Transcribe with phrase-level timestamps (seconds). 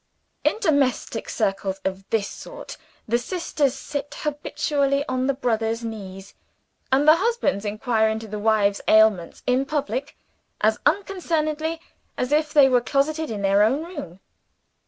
[0.43, 2.75] In domestic circles of this sort
[3.07, 6.33] the sisters sit habitually on the brothers' knees;
[6.91, 10.17] and the husbands inquire into the wives' ailments, in public,
[10.59, 11.79] as unconcernedly
[12.17, 14.19] as if they were closeted in their own room.